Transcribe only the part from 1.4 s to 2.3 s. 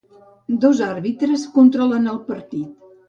controlen el